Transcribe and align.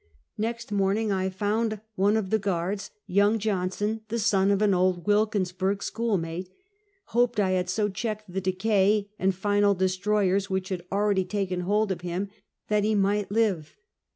^ext 0.39 0.71
morning 0.71 1.11
I 1.11 1.29
found 1.29 1.73
on 1.73 1.81
one 1.93 2.17
of 2.17 2.31
the 2.31 2.39
guards, 2.39 2.89
young 3.05 3.37
Johnson, 3.37 4.01
the 4.07 4.17
son 4.17 4.49
of 4.49 4.59
an 4.63 4.73
old 4.73 5.05
Wilkinsburg 5.05 5.83
schoolmate, 5.83 6.49
Hoped 7.13 7.39
I 7.39 7.51
had 7.51 7.69
so 7.69 7.87
checked 7.87 8.25
the 8.27 8.41
decay 8.41 9.11
and 9.19 9.35
final 9.35 9.75
destroyers 9.75 10.49
which 10.49 10.69
had 10.69 10.81
already 10.91 11.23
taken 11.23 11.59
hold 11.59 11.91
of 11.91 12.01
him, 12.01 12.29
that 12.67 12.83
he 12.83 12.95
might 12.95 13.29
live. 13.31 13.75